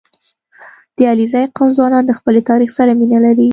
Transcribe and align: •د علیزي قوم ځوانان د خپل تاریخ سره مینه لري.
•د 0.95 0.97
علیزي 1.11 1.43
قوم 1.57 1.69
ځوانان 1.77 2.03
د 2.05 2.11
خپل 2.19 2.33
تاریخ 2.49 2.69
سره 2.77 2.91
مینه 2.99 3.19
لري. 3.25 3.49